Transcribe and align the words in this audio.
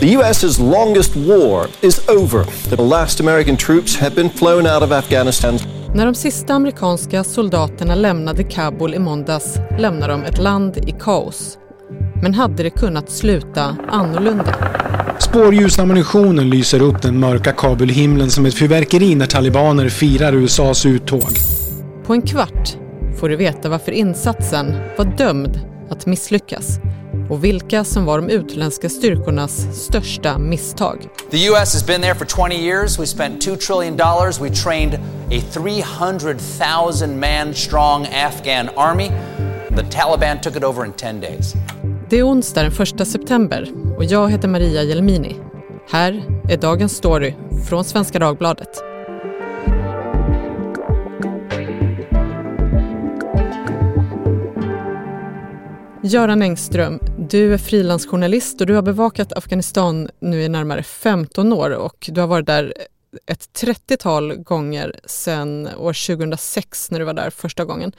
The 0.00 0.16
US's 0.16 0.58
longest 0.58 1.16
war 1.16 1.66
is 1.80 2.08
over. 2.08 2.44
The 2.76 2.82
last 2.82 3.20
American 3.20 3.56
troops 3.56 3.96
have 3.96 4.14
been 4.14 4.30
flown 4.30 4.66
out 4.66 4.82
of 4.82 4.92
Afghanistan. 4.92 5.58
När 5.94 6.06
de 6.06 6.14
sista 6.14 6.54
amerikanska 6.54 7.24
soldaterna 7.24 7.94
lämnade 7.94 8.44
Kabul 8.44 8.94
i 8.94 8.98
måndags 8.98 9.56
lämnade 9.78 10.12
de 10.12 10.22
ett 10.22 10.38
land 10.38 10.76
i 10.76 10.92
kaos. 11.00 11.58
Men 12.22 12.34
hade 12.34 12.62
det 12.62 12.70
kunnat 12.70 13.10
sluta 13.10 13.76
annorlunda? 13.88 14.54
Spårljusammunitionen 15.18 16.50
lyser 16.50 16.82
upp 16.82 17.02
den 17.02 17.18
mörka 17.18 17.52
Kabulhimlen 17.52 18.30
som 18.30 18.46
ett 18.46 18.54
fyrverkeri 18.54 19.14
när 19.14 19.26
talibaner 19.26 19.88
firar 19.88 20.32
USAs 20.32 20.86
uttåg. 20.86 21.30
På 22.06 22.12
en 22.12 22.22
kvart 22.22 22.76
får 23.20 23.28
du 23.28 23.36
veta 23.36 23.68
varför 23.68 23.92
insatsen 23.92 24.74
var 24.98 25.04
dömd 25.04 25.60
att 25.90 26.06
misslyckas 26.06 26.80
och 27.30 27.44
vilka 27.44 27.84
som 27.84 28.04
var 28.04 28.20
de 28.20 28.30
utländska 28.30 28.88
styrkornas 28.88 29.66
största 29.72 30.38
misstag. 30.38 31.08
The 31.30 31.46
US 31.46 31.74
has 31.74 31.86
been 31.86 32.02
there 32.02 32.14
for 32.14 32.48
20 32.48 32.54
years. 32.54 32.98
We 32.98 33.06
spent 33.06 33.40
2 33.40 33.56
trillion 33.56 33.96
dollars. 33.96 34.40
We 34.40 34.50
trained 34.50 34.94
a 35.30 35.42
300,000 35.52 37.20
man 37.20 37.54
strong 37.54 38.06
Afghan 38.06 38.68
army. 38.76 39.10
The 39.76 39.84
Taliban 39.90 40.40
took 40.40 40.56
it 40.56 40.64
over 40.64 40.84
in 40.84 40.92
10 40.92 41.12
days. 41.20 41.54
Det 42.08 42.18
är 42.18 42.28
onsdag 42.28 42.62
den 42.62 42.72
1 42.72 43.08
september 43.08 43.68
och 43.96 44.04
jag 44.04 44.30
heter 44.30 44.48
Maria 44.48 44.82
Jelmini. 44.82 45.36
Här 45.90 46.22
är 46.48 46.56
dagens 46.56 46.96
story 46.96 47.34
från 47.68 47.84
Svenska 47.84 48.18
Dagbladet. 48.18 48.82
Göran 56.02 56.42
Engström, 56.42 56.98
du 57.30 57.54
är 57.54 57.58
frilansjournalist 57.58 58.60
och 58.60 58.66
du 58.66 58.74
har 58.74 58.82
bevakat 58.82 59.32
Afghanistan 59.32 60.08
nu 60.20 60.42
i 60.42 60.48
närmare 60.48 60.82
15 60.82 61.52
år 61.52 61.70
och 61.70 62.08
du 62.12 62.20
har 62.20 62.28
varit 62.28 62.46
där 62.46 62.74
ett 63.26 63.48
30-tal 63.62 64.36
gånger 64.36 65.00
sedan 65.04 65.68
år 65.76 66.16
2006 66.16 66.90
när 66.90 66.98
du 66.98 67.04
var 67.04 67.14
där 67.14 67.30
första 67.30 67.64
gången. 67.64 67.92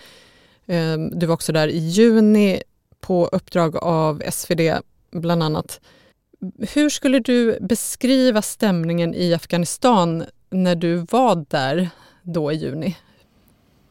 Ehm, 0.67 1.19
du 1.19 1.25
var 1.25 1.33
också 1.33 1.53
där 1.53 1.67
i 1.67 1.77
juni 1.77 2.63
på 2.99 3.25
uppdrag 3.25 3.77
av 3.77 4.23
SvD 4.31 4.61
bland 5.11 5.43
annat. 5.43 5.81
Hur 6.73 6.89
skulle 6.89 7.19
du 7.19 7.57
beskriva 7.61 8.41
stämningen 8.41 9.15
i 9.15 9.33
Afghanistan 9.33 10.25
när 10.49 10.75
du 10.75 10.95
var 10.95 11.45
där 11.49 11.89
då 12.21 12.51
i 12.51 12.55
juni? 12.55 12.97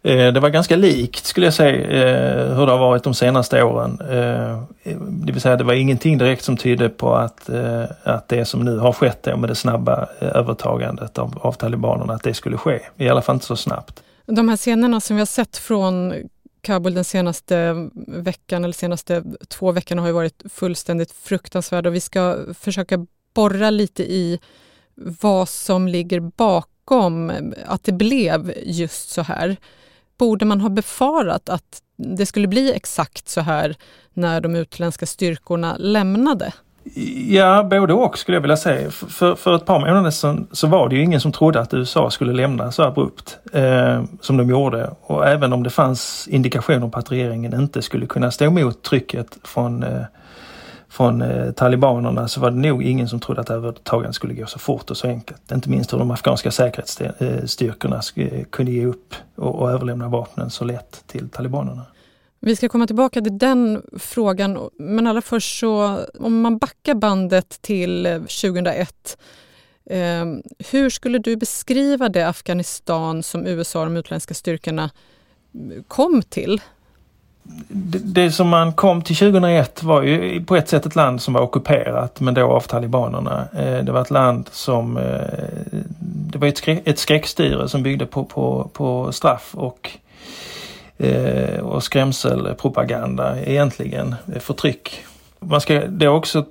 Eh, 0.02 0.32
det 0.32 0.40
var 0.40 0.48
ganska 0.48 0.76
likt 0.76 1.24
skulle 1.24 1.46
jag 1.46 1.54
säga 1.54 1.74
eh, 1.74 2.56
hur 2.56 2.66
det 2.66 2.72
har 2.72 2.78
varit 2.78 3.04
de 3.04 3.14
senaste 3.14 3.62
åren. 3.62 4.00
Eh, 4.00 4.62
det 4.98 5.32
vill 5.32 5.40
säga 5.40 5.56
det 5.56 5.64
var 5.64 5.74
ingenting 5.74 6.18
direkt 6.18 6.44
som 6.44 6.56
tydde 6.56 6.88
på 6.88 7.14
att, 7.14 7.50
att 8.02 8.28
det 8.28 8.44
som 8.44 8.64
nu 8.64 8.78
har 8.78 8.92
skett 8.92 9.26
med 9.38 9.48
det 9.48 9.54
snabba 9.54 10.06
övertagandet 10.20 11.18
av, 11.18 11.38
av 11.40 11.52
talibanerna, 11.52 12.12
att 12.12 12.22
det 12.22 12.34
skulle 12.34 12.56
ske. 12.56 12.80
I 12.96 13.08
alla 13.08 13.22
fall 13.22 13.34
inte 13.34 13.46
så 13.46 13.56
snabbt. 13.56 14.02
De 14.26 14.48
här 14.48 14.56
scenerna 14.56 15.00
som 15.00 15.16
vi 15.16 15.20
har 15.20 15.26
sett 15.26 15.56
från 15.56 16.14
Kabul 16.60 16.94
den 16.94 17.04
senaste 17.04 17.88
veckan 18.06 18.64
eller 18.64 18.74
senaste 18.74 19.22
två 19.48 19.72
veckorna 19.72 20.02
har 20.02 20.08
ju 20.08 20.14
varit 20.14 20.42
fullständigt 20.52 21.12
fruktansvärda 21.12 21.88
och 21.88 21.94
vi 21.94 22.00
ska 22.00 22.38
försöka 22.58 23.06
borra 23.34 23.70
lite 23.70 24.02
i 24.02 24.38
vad 24.94 25.48
som 25.48 25.88
ligger 25.88 26.20
bakom 26.20 27.32
att 27.66 27.84
det 27.84 27.92
blev 27.92 28.52
just 28.62 29.10
så 29.10 29.22
här. 29.22 29.56
Borde 30.20 30.44
man 30.44 30.60
ha 30.60 30.68
befarat 30.68 31.48
att 31.48 31.82
det 31.96 32.26
skulle 32.26 32.48
bli 32.48 32.72
exakt 32.72 33.28
så 33.28 33.40
här 33.40 33.76
när 34.14 34.40
de 34.40 34.56
utländska 34.56 35.06
styrkorna 35.06 35.76
lämnade? 35.78 36.52
Ja, 37.28 37.62
både 37.62 37.92
och 37.92 38.18
skulle 38.18 38.36
jag 38.36 38.42
vilja 38.42 38.56
säga. 38.56 38.90
För, 38.90 39.34
för 39.34 39.56
ett 39.56 39.66
par 39.66 39.80
månader 39.80 40.10
sedan 40.10 40.46
så 40.52 40.66
var 40.66 40.88
det 40.88 40.96
ju 40.96 41.02
ingen 41.02 41.20
som 41.20 41.32
trodde 41.32 41.60
att 41.60 41.74
USA 41.74 42.10
skulle 42.10 42.32
lämna 42.32 42.72
så 42.72 42.82
abrupt 42.82 43.38
eh, 43.52 44.02
som 44.20 44.36
de 44.36 44.50
gjorde. 44.50 44.90
Och 45.02 45.28
även 45.28 45.52
om 45.52 45.62
det 45.62 45.70
fanns 45.70 46.28
indikationer 46.30 46.88
på 46.88 46.98
att 46.98 47.12
regeringen 47.12 47.54
inte 47.54 47.82
skulle 47.82 48.06
kunna 48.06 48.30
stå 48.30 48.44
emot 48.44 48.82
trycket 48.82 49.38
från, 49.44 49.82
eh, 49.82 50.02
från 50.90 51.22
eh, 51.22 51.50
talibanerna 51.52 52.28
så 52.28 52.40
var 52.40 52.50
det 52.50 52.56
nog 52.56 52.82
ingen 52.82 53.08
som 53.08 53.20
trodde 53.20 53.40
att 53.40 53.50
övertagandet 53.50 54.14
skulle 54.14 54.34
gå 54.34 54.46
så 54.46 54.58
fort 54.58 54.90
och 54.90 54.96
så 54.96 55.08
enkelt. 55.08 55.52
Inte 55.52 55.70
minst 55.70 55.92
hur 55.92 55.98
de 55.98 56.10
afghanska 56.10 56.50
säkerhetsstyrkorna 56.50 58.00
eh, 58.16 58.24
eh, 58.24 58.44
kunde 58.44 58.72
ge 58.72 58.86
upp 58.86 59.14
och, 59.36 59.54
och 59.54 59.70
överlämna 59.70 60.08
vapnen 60.08 60.50
så 60.50 60.64
lätt 60.64 61.04
till 61.06 61.28
talibanerna. 61.28 61.82
Vi 62.40 62.56
ska 62.56 62.68
komma 62.68 62.86
tillbaka 62.86 63.20
till 63.20 63.38
den 63.38 63.82
frågan, 63.98 64.70
men 64.78 65.06
allra 65.06 65.22
först 65.22 65.58
så 65.58 65.98
om 66.18 66.40
man 66.40 66.58
backar 66.58 66.94
bandet 66.94 67.62
till 67.62 68.06
eh, 68.06 68.18
2001. 68.18 69.18
Eh, 69.90 70.24
hur 70.70 70.90
skulle 70.90 71.18
du 71.18 71.36
beskriva 71.36 72.08
det 72.08 72.28
Afghanistan 72.28 73.22
som 73.22 73.46
USA 73.46 73.80
och 73.80 73.86
de 73.86 73.96
utländska 73.96 74.34
styrkorna 74.34 74.90
mm, 75.54 75.84
kom 75.88 76.22
till? 76.22 76.60
Det, 77.68 77.98
det, 77.98 78.30
som 78.30 78.48
man 78.48 78.72
kom 78.72 79.02
till 79.02 79.16
2001 79.16 79.82
var 79.82 80.02
ju 80.02 80.44
på 80.44 80.56
ett 80.56 80.68
sätt 80.68 80.86
ett 80.86 80.96
land 80.96 81.22
som 81.22 81.34
var 81.34 81.40
ockuperat 81.40 82.20
men 82.20 82.34
då 82.34 82.52
av 82.52 82.60
talibanerna. 82.60 83.48
Eh, 83.58 83.84
det 83.84 83.92
var 83.92 84.00
ett 84.00 84.10
land 84.10 84.48
som... 84.52 84.96
Eh, 84.96 85.02
det 86.32 86.38
var 86.38 86.48
ett, 86.48 86.58
skrä, 86.58 86.80
ett 86.84 86.98
skräckstyre 86.98 87.68
som 87.68 87.82
byggde 87.82 88.06
på, 88.06 88.24
på, 88.24 88.70
på 88.72 89.12
straff 89.12 89.50
och 89.54 89.90
eh, 90.98 91.60
och 91.60 91.84
skrämselpropaganda 91.84 93.40
egentligen, 93.40 94.14
förtryck. 94.40 95.04
Man 95.40 95.60
ska 95.60 95.86
då 95.86 96.08
också 96.08 96.44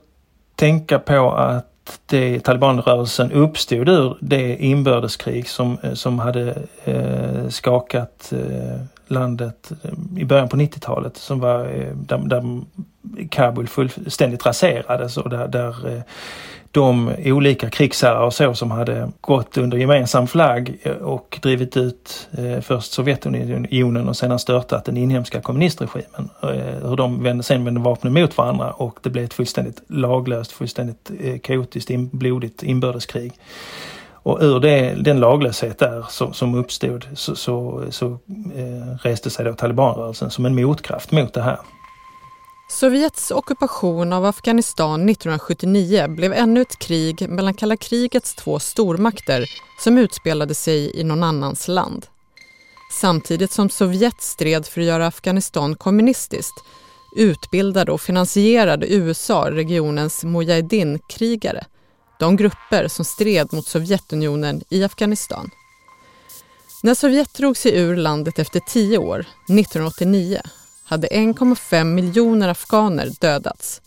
tänka 0.56 1.00
på 1.00 1.32
att 1.32 1.66
det, 2.06 2.40
talibanrörelsen 2.40 3.32
uppstod 3.32 3.90
ur 3.90 4.18
det 4.22 4.58
inbördeskrig 4.58 5.50
som, 5.50 5.78
eh, 5.84 5.94
som 5.94 6.20
hade 6.20 6.58
eh, 6.84 7.50
skakat 7.50 8.34
eh, 8.34 8.82
landet 9.10 9.72
eh, 9.84 9.92
i 10.18 10.26
början 10.26 10.50
på 10.50 10.58
90-talet 10.58 11.18
som 11.18 11.40
var 11.40 11.66
eh, 11.66 11.96
där, 11.96 12.18
där 12.18 12.62
Kabul 13.30 13.68
fullständigt 13.68 14.46
raserades 14.46 15.18
och 15.18 15.30
där, 15.30 15.48
där 15.48 15.96
eh, 15.96 16.02
de 16.72 17.12
olika 17.26 17.70
krigsherrar 17.70 18.26
och 18.26 18.34
så 18.34 18.54
som 18.54 18.72
hade 18.72 19.12
gått 19.22 19.58
under 19.58 19.78
gemensam 19.78 20.28
flagg 20.28 20.78
och 21.02 21.40
drivit 21.42 21.78
ut 21.78 22.30
eh, 22.38 22.62
först 22.62 22.92
Sovjetunionen 22.92 24.10
och 24.10 24.18
sedan 24.18 24.40
störtat 24.40 24.86
den 24.86 24.98
inhemska 24.98 25.42
kommunistregimen. 25.42 26.30
Eh, 26.44 26.90
hur 26.90 26.96
de 26.96 27.24
vände, 27.24 27.44
sen 27.44 27.66
vände 27.66 27.80
vapnen 27.80 28.14
mot 28.14 28.38
varandra 28.38 28.72
och 28.72 29.00
det 29.02 29.10
blev 29.10 29.26
ett 29.26 29.34
fullständigt 29.34 29.82
laglöst, 29.88 30.52
fullständigt 30.52 31.12
eh, 31.20 31.40
kaotiskt, 31.40 31.90
in, 31.90 32.10
blodigt 32.12 32.64
inbördeskrig. 32.64 33.34
Och 34.30 34.42
ur 34.42 34.60
det, 34.60 34.96
den 35.04 35.20
laglöshet 35.20 35.80
där 35.80 36.06
som, 36.10 36.34
som 36.34 36.56
uppstod 36.56 37.08
så, 37.16 37.36
så, 37.36 37.84
så 37.90 38.06
eh, 38.56 38.98
reste 39.02 39.30
sig 39.30 39.46
då 39.46 39.54
talibanrörelsen 39.54 40.32
som 40.32 40.46
en 40.46 40.56
motkraft 40.56 41.12
mot 41.12 41.34
det 41.34 41.42
här. 41.42 41.60
Sovjets 42.72 43.32
ockupation 43.32 44.14
av 44.14 44.26
Afghanistan 44.26 45.10
1979 45.10 46.08
blev 46.08 46.34
ännu 46.34 46.62
ett 46.62 46.80
krig 46.80 47.30
mellan 47.30 47.54
kalla 47.54 47.78
krigets 47.78 48.36
två 48.36 48.60
stormakter 48.60 49.46
som 49.84 49.98
utspelade 49.98 50.56
sig 50.56 51.00
i 51.00 51.04
någon 51.04 51.24
annans 51.24 51.68
land. 51.68 52.06
Samtidigt 52.92 53.52
som 53.52 53.70
Sovjet 53.70 54.22
stred 54.22 54.66
för 54.66 54.82
att 54.82 54.88
göra 54.88 55.08
Afghanistan 55.08 55.76
kommunistiskt 55.76 56.64
utbildade 57.18 57.92
och 57.92 58.02
finansierade 58.02 58.94
USA 58.94 59.52
regionens 59.52 60.24
Mujahedin-krigare, 60.24 61.66
de 62.20 62.36
grupper 62.36 62.88
som 62.88 63.06
stred 63.06 63.54
mot 63.54 63.68
Sovjetunionen 63.68 64.62
i 64.70 64.84
Afghanistan. 64.84 65.50
När 66.84 66.94
Sovjet 66.94 67.34
drog 67.34 67.58
sig 67.58 67.78
ur 67.78 67.96
landet 67.96 68.40
efter 68.40 68.60
tio 68.60 68.98
år, 68.98 69.20
1989, 69.20 70.42
hade 70.84 71.08
1,5 71.08 71.84
miljoner 71.84 72.48
afghaner 72.48 73.12
dödats 73.20 73.82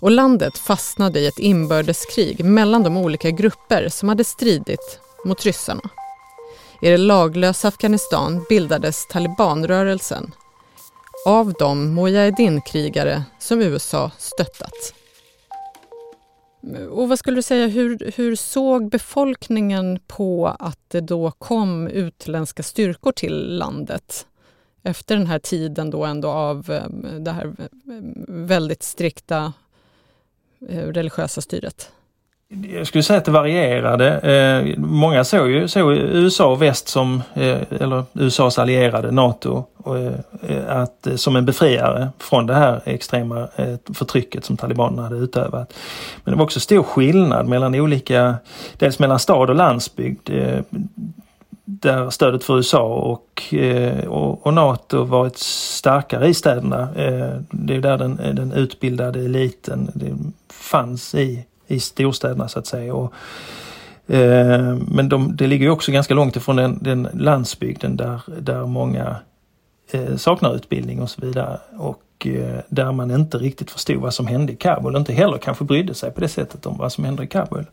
och 0.00 0.10
landet 0.10 0.58
fastnade 0.58 1.20
i 1.20 1.26
ett 1.26 1.38
inbördeskrig 1.38 2.44
mellan 2.44 2.82
de 2.82 2.96
olika 2.96 3.30
grupper 3.30 3.88
som 3.88 4.08
hade 4.08 4.24
stridit 4.24 5.00
mot 5.24 5.44
ryssarna. 5.44 5.90
I 6.82 6.88
det 6.88 6.96
laglösa 6.96 7.68
Afghanistan 7.68 8.44
bildades 8.48 9.06
talibanrörelsen 9.08 10.34
av 11.26 11.52
de 11.58 11.94
Mujahedin-krigare 11.94 13.22
som 13.38 13.60
USA 13.60 14.10
stöttat. 14.18 14.94
Och 16.90 17.08
vad 17.08 17.18
skulle 17.18 17.36
du 17.36 17.42
säga, 17.42 17.66
hur, 17.66 18.12
hur 18.16 18.36
såg 18.36 18.90
befolkningen 18.90 19.98
på 20.06 20.48
att 20.58 20.78
det 20.88 21.00
då 21.00 21.30
kom 21.30 21.88
utländska 21.88 22.62
styrkor 22.62 23.12
till 23.12 23.58
landet? 23.58 24.26
efter 24.82 25.16
den 25.16 25.26
här 25.26 25.38
tiden 25.38 25.90
då 25.90 26.04
ändå 26.04 26.28
av 26.28 26.70
eh, 26.70 26.88
det 27.18 27.30
här 27.30 27.46
eh, 27.46 27.70
väldigt 28.28 28.82
strikta 28.82 29.52
eh, 30.68 30.86
religiösa 30.86 31.40
styret? 31.40 31.92
Jag 32.52 32.86
skulle 32.86 33.02
säga 33.02 33.18
att 33.18 33.24
det 33.24 33.30
varierade. 33.30 34.18
Eh, 34.18 34.78
många 34.78 35.24
såg 35.24 35.50
ju 35.50 35.68
såg 35.68 35.92
USA 35.92 36.46
och 36.46 36.62
väst 36.62 36.88
som, 36.88 37.22
eh, 37.34 37.58
eller 37.80 38.04
USAs 38.12 38.58
allierade, 38.58 39.10
NATO, 39.10 39.64
eh, 39.86 40.76
att, 40.80 41.06
eh, 41.06 41.16
som 41.16 41.36
en 41.36 41.44
befriare 41.44 42.08
från 42.18 42.46
det 42.46 42.54
här 42.54 42.80
extrema 42.84 43.48
eh, 43.56 43.74
förtrycket 43.94 44.44
som 44.44 44.56
talibanerna 44.56 45.02
hade 45.02 45.16
utövat. 45.16 45.74
Men 46.24 46.32
det 46.32 46.38
var 46.38 46.44
också 46.44 46.60
stor 46.60 46.82
skillnad 46.82 47.46
mellan 47.46 47.74
olika, 47.74 48.34
dels 48.78 48.98
mellan 48.98 49.18
stad 49.18 49.50
och 49.50 49.56
landsbygd 49.56 50.30
eh, 50.30 50.60
där 51.64 52.10
stödet 52.10 52.44
för 52.44 52.56
USA 52.56 52.82
och, 52.82 53.54
eh, 53.54 54.04
och, 54.04 54.46
och, 54.46 54.54
NATO 54.54 55.04
varit 55.04 55.38
starkare 55.38 56.28
i 56.28 56.34
städerna. 56.34 56.82
Eh, 56.96 57.40
det 57.50 57.76
är 57.76 57.80
där 57.80 57.98
den, 57.98 58.16
den 58.16 58.52
utbildade 58.52 59.20
eliten 59.20 60.32
fanns 60.48 61.14
i 61.14 61.44
i 61.70 61.80
storstäderna 61.80 62.48
så 62.48 62.58
att 62.58 62.66
säga. 62.66 62.94
Och, 62.94 63.12
eh, 64.14 64.76
men 64.88 65.08
de, 65.08 65.36
det 65.36 65.46
ligger 65.46 65.66
ju 65.66 65.70
också 65.70 65.92
ganska 65.92 66.14
långt 66.14 66.36
ifrån 66.36 66.56
den, 66.56 66.78
den 66.82 67.08
landsbygden 67.14 67.96
där, 67.96 68.20
där 68.40 68.66
många 68.66 69.16
eh, 69.92 70.16
saknar 70.16 70.54
utbildning 70.54 71.02
och 71.02 71.10
så 71.10 71.20
vidare. 71.20 71.58
Och 71.78 72.26
eh, 72.26 72.60
där 72.68 72.92
man 72.92 73.10
inte 73.10 73.38
riktigt 73.38 73.70
förstod 73.70 73.96
vad 73.96 74.14
som 74.14 74.26
hände 74.26 74.52
i 74.52 74.56
Kabul 74.56 74.94
och 74.94 75.00
inte 75.00 75.12
heller 75.12 75.38
kanske 75.38 75.64
brydde 75.64 75.94
sig 75.94 76.10
på 76.10 76.20
det 76.20 76.28
sättet 76.28 76.66
om 76.66 76.78
vad 76.78 76.92
som 76.92 77.04
hände 77.04 77.24
i 77.24 77.26
Kabul. 77.26 77.66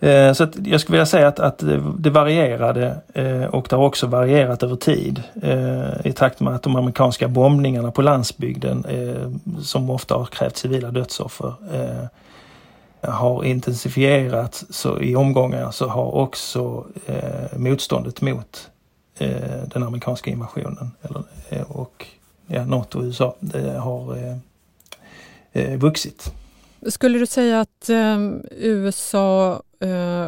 Eh, 0.00 0.32
så 0.32 0.46
så 0.46 0.60
jag 0.64 0.80
skulle 0.80 0.96
vilja 0.96 1.06
säga 1.06 1.28
att, 1.28 1.40
att 1.40 1.62
det 1.98 2.10
varierade 2.10 2.96
eh, 3.14 3.44
och 3.44 3.66
det 3.70 3.76
har 3.76 3.84
också 3.84 4.06
varierat 4.06 4.62
över 4.62 4.76
tid 4.76 5.22
eh, 5.42 6.06
i 6.06 6.12
takt 6.12 6.40
med 6.40 6.54
att 6.54 6.62
de 6.62 6.76
amerikanska 6.76 7.28
bombningarna 7.28 7.90
på 7.90 8.02
landsbygden 8.02 8.84
som 9.62 9.90
ofta 9.90 10.14
har 10.14 10.24
krävt 10.24 10.56
civila 10.56 10.90
dödsoffer 10.90 11.54
har 13.02 13.44
intensifierats 13.44 14.64
så 14.70 15.00
i 15.00 15.16
omgångar 15.16 15.70
så 15.70 15.88
har 15.88 16.14
också 16.14 16.86
eh, 17.06 17.58
motståndet 17.58 18.20
mot 18.20 18.70
eh, 19.18 19.62
den 19.72 19.82
amerikanska 19.82 20.30
invasionen 20.30 20.90
eller, 21.02 21.22
eh, 21.48 21.70
och 21.70 22.06
ja, 22.46 22.64
NATO 22.64 22.98
och 22.98 23.04
USA 23.04 23.36
det 23.40 23.78
har 23.78 24.16
eh, 24.16 24.36
eh 25.52 25.78
vuxit. 25.78 26.32
Skulle 26.86 27.18
du 27.18 27.26
säga 27.26 27.60
att 27.60 27.88
ehm, 27.88 28.42
eh, 28.50 28.56
USA 28.58 29.62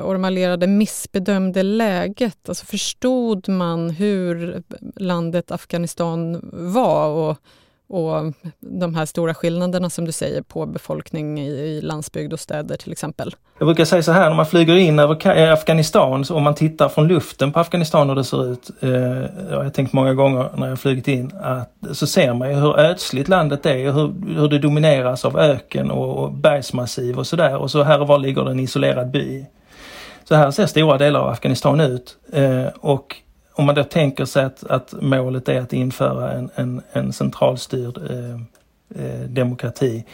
och 0.02 0.12
de 0.12 0.24
allierade 0.24 0.66
missbedömde 0.66 1.62
läget? 1.62 2.48
Alltså 2.48 2.66
förstod 2.66 3.48
man 3.48 3.90
hur 3.90 4.62
landet 4.96 5.50
Afghanistan 5.50 6.50
var 6.52 7.08
och 7.08 7.38
och 7.92 8.32
de 8.60 8.94
här 8.94 9.06
stora 9.06 9.34
skillnaderna 9.34 9.90
som 9.90 10.04
du 10.04 10.12
säger 10.12 10.42
på 10.42 10.66
befolkning 10.66 11.40
i, 11.40 11.50
i 11.50 11.80
landsbygd 11.80 12.32
och 12.32 12.40
städer 12.40 12.76
till 12.76 12.92
exempel. 12.92 13.34
Jag 13.58 13.66
brukar 13.66 13.84
säga 13.84 14.02
så 14.02 14.12
här 14.12 14.28
när 14.28 14.36
man 14.36 14.46
flyger 14.46 14.76
in 14.76 14.98
över 14.98 15.38
eh, 15.38 15.52
Afghanistan 15.52 16.24
och 16.30 16.42
man 16.42 16.54
tittar 16.54 16.88
från 16.88 17.08
luften 17.08 17.52
på 17.52 17.60
Afghanistan 17.60 18.08
hur 18.08 18.16
det 18.16 18.24
ser 18.24 18.52
ut. 18.52 18.70
Eh, 18.80 18.90
jag 19.50 19.62
har 19.62 19.70
tänkt 19.70 19.92
många 19.92 20.14
gånger 20.14 20.50
när 20.56 20.68
jag 20.68 20.80
flugit 20.80 21.08
in 21.08 21.32
att 21.42 21.72
så 21.92 22.06
ser 22.06 22.34
man 22.34 22.50
ju 22.50 22.54
hur 22.54 22.78
ödsligt 22.78 23.28
landet 23.28 23.66
är 23.66 23.88
och 23.88 23.94
hur, 23.94 24.36
hur 24.40 24.48
det 24.48 24.58
domineras 24.58 25.24
av 25.24 25.38
öken 25.38 25.90
och, 25.90 26.24
och 26.24 26.32
bergsmassiv 26.32 27.18
och 27.18 27.26
sådär 27.26 27.56
och 27.56 27.70
så 27.70 27.82
här 27.82 28.00
och 28.00 28.06
var 28.06 28.18
ligger 28.18 28.44
det 28.44 28.50
en 28.50 28.60
isolerad 28.60 29.10
by. 29.10 29.46
Så 30.24 30.34
här 30.34 30.50
ser 30.50 30.66
stora 30.66 30.98
delar 30.98 31.20
av 31.20 31.28
Afghanistan 31.28 31.80
ut 31.80 32.16
eh, 32.32 32.66
och 32.80 33.16
om 33.54 33.64
man 33.64 33.74
då 33.74 33.84
tänker 33.84 34.24
sig 34.24 34.44
att, 34.44 34.64
att 34.64 34.94
målet 35.00 35.48
är 35.48 35.60
att 35.60 35.72
införa 35.72 36.32
en, 36.32 36.50
en, 36.54 36.82
en 36.92 37.12
centralstyrd 37.12 37.98
eh, 37.98 38.34
eh, 39.04 39.20
demokrati 39.20 40.04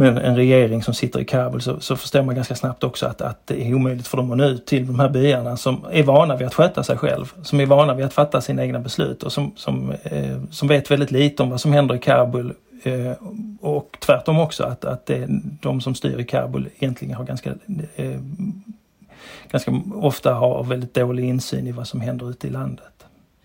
med 0.00 0.18
en 0.18 0.36
regering 0.36 0.82
som 0.82 0.94
sitter 0.94 1.20
i 1.20 1.24
Kabul 1.24 1.62
så, 1.62 1.80
så 1.80 1.96
förstår 1.96 2.22
man 2.22 2.34
ganska 2.34 2.54
snabbt 2.54 2.84
också 2.84 3.06
att, 3.06 3.20
att 3.20 3.46
det 3.46 3.66
är 3.66 3.74
omöjligt 3.74 4.06
för 4.06 4.16
dem 4.16 4.30
att 4.30 4.38
nå 4.38 4.44
ut 4.44 4.66
till 4.66 4.86
de 4.86 5.00
här 5.00 5.08
byarna 5.08 5.56
som 5.56 5.84
är 5.92 6.02
vana 6.02 6.36
vid 6.36 6.46
att 6.46 6.54
sköta 6.54 6.82
sig 6.82 6.96
själv, 6.96 7.32
som 7.42 7.60
är 7.60 7.66
vana 7.66 7.94
vid 7.94 8.06
att 8.06 8.12
fatta 8.12 8.40
sina 8.40 8.62
egna 8.62 8.78
beslut 8.78 9.22
och 9.22 9.32
som, 9.32 9.52
som, 9.56 9.92
eh, 10.02 10.38
som 10.50 10.68
vet 10.68 10.90
väldigt 10.90 11.10
lite 11.10 11.42
om 11.42 11.50
vad 11.50 11.60
som 11.60 11.72
händer 11.72 11.94
i 11.94 11.98
Kabul 11.98 12.52
eh, 12.82 13.12
och 13.60 13.96
tvärtom 14.00 14.38
också 14.40 14.64
att, 14.64 14.84
att 14.84 15.06
det, 15.06 15.26
de 15.62 15.80
som 15.80 15.94
styr 15.94 16.18
i 16.18 16.24
Kabul 16.24 16.68
egentligen 16.78 17.14
har 17.14 17.24
ganska 17.24 17.50
eh, 17.96 18.20
ganska 19.50 19.82
ofta 19.94 20.34
har 20.34 20.64
väldigt 20.64 20.94
dålig 20.94 21.24
insyn 21.24 21.66
i 21.66 21.72
vad 21.72 21.88
som 21.88 22.00
händer 22.00 22.30
ute 22.30 22.46
i 22.46 22.50
landet. 22.50 22.84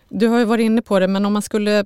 Du 0.08 0.28
har 0.28 0.38
ju 0.38 0.44
varit 0.44 0.64
inne 0.64 0.82
på 0.82 0.98
det, 0.98 1.08
men 1.08 1.26
om 1.26 1.32
man 1.32 1.42
skulle 1.42 1.84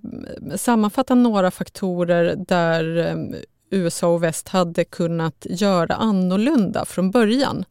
sammanfatta 0.57 1.15
några 1.15 1.51
faktorer 1.51 2.37
där 2.49 2.99
eh, 2.99 3.41
USA 3.71 4.09
och 4.09 4.23
väst 4.23 4.49
hade 4.49 4.85
kunnat 4.85 5.47
göra 5.51 5.95
annorlunda 5.95 6.85
från 6.85 7.11
början. 7.11 7.65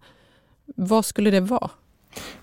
Vad 0.66 1.06
skulle 1.06 1.32
det 1.32 1.42
vara? 1.42 1.70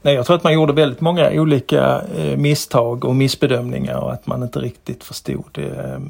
Nej, 0.02 0.14
jag 0.14 0.26
tror 0.26 0.36
att 0.36 0.44
man 0.44 0.54
gjorde 0.54 0.72
väldigt 0.72 1.00
många 1.00 1.30
olika 1.30 2.02
eh, 2.16 2.36
misstag 2.36 3.04
och 3.04 3.16
missbedömningar 3.16 3.96
och 3.98 4.12
att 4.12 4.26
man 4.26 4.42
inte 4.42 4.58
riktigt 4.58 5.04
förstod 5.04 5.58
eh, 5.58 6.00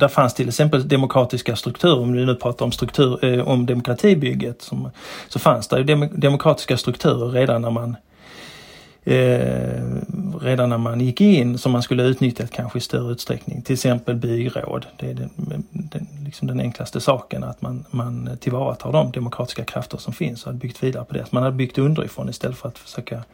där 0.00 0.08
fanns 0.08 0.34
till 0.34 0.48
exempel 0.48 0.88
demokratiska 0.88 1.56
strukturer, 1.56 2.00
om 2.00 2.12
vi 2.12 2.26
nu 2.26 2.34
pratar 2.34 2.64
om, 2.64 2.72
struktur, 2.72 3.24
eh, 3.24 3.48
om 3.48 3.66
demokratibygget, 3.66 4.62
som, 4.62 4.90
så 5.28 5.38
fanns 5.38 5.68
det 5.68 5.82
dem, 5.82 6.08
demokratiska 6.12 6.76
strukturer 6.76 7.30
redan 7.30 7.62
när 7.62 7.70
man 7.70 7.96
eh, 9.04 9.80
redan 10.40 10.68
när 10.68 10.78
man 10.78 11.00
gick 11.00 11.20
in 11.20 11.58
som 11.58 11.72
man 11.72 11.82
skulle 11.82 12.02
utnyttjat 12.02 12.50
kanske 12.50 12.78
i 12.78 12.80
större 12.80 13.12
utsträckning. 13.12 13.62
Till 13.62 13.72
exempel 13.72 14.16
byråd. 14.16 14.86
Det 14.96 15.10
är 15.10 15.14
den, 15.14 15.30
den, 15.70 16.06
liksom 16.24 16.48
den 16.48 16.60
enklaste 16.60 17.00
saken 17.00 17.44
att 17.44 17.62
man, 17.62 17.84
man 17.90 18.38
tillvaratar 18.40 18.92
de 18.92 19.12
demokratiska 19.12 19.64
krafter 19.64 19.98
som 19.98 20.12
finns 20.12 20.44
och 20.46 20.52
har 20.52 20.58
byggt 20.58 20.82
vidare 20.82 21.04
på 21.04 21.14
det. 21.14 21.22
Att 21.22 21.32
Man 21.32 21.42
har 21.42 21.50
byggt 21.50 21.78
underifrån 21.78 22.28
istället 22.28 22.58
för 22.58 22.68
att 22.68 22.78
försöka 22.78 23.24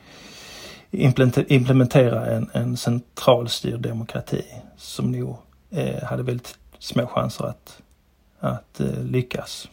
implementera 1.48 2.26
en, 2.26 2.50
en 2.52 2.76
centralstyrd 2.76 3.80
demokrati 3.80 4.42
som 4.76 5.12
nog 5.12 5.36
hade 6.02 6.22
väldigt 6.22 6.58
små 6.78 7.06
chanser 7.06 7.44
att, 7.44 7.82
att 8.38 8.80
eh, 8.80 9.04
lyckas. 9.04 9.68